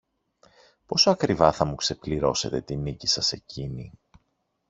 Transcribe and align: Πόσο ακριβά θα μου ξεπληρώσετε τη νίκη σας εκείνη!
Πόσο 0.85 1.09
ακριβά 1.09 1.51
θα 1.51 1.65
μου 1.65 1.75
ξεπληρώσετε 1.75 2.61
τη 2.61 2.75
νίκη 2.75 3.07
σας 3.07 3.31
εκείνη! 3.31 3.99